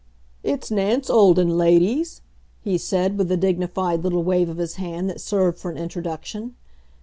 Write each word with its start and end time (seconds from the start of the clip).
"It's 0.41 0.71
Nance 0.71 1.11
Olden, 1.11 1.59
ladies," 1.59 2.23
he 2.63 2.75
said, 2.79 3.19
with 3.19 3.31
a 3.31 3.37
dignified 3.37 4.03
little 4.03 4.23
wave 4.23 4.49
of 4.49 4.57
his 4.57 4.77
hand 4.77 5.07
that 5.11 5.21
served 5.21 5.59
for 5.59 5.69
an 5.69 5.77
introduction. 5.77 6.55